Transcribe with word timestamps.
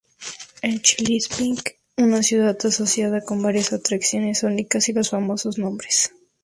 En 0.63 0.79
Cheliábinsk, 0.81 1.73
una 1.97 2.23
ciudad 2.23 2.57
asociada 2.65 3.21
con 3.23 3.43
varias 3.43 3.71
atracciones 3.71 4.41
únicas 4.41 4.89
y 4.89 4.93
los 4.93 5.11
famosos 5.11 5.59
nombres. 5.59 6.11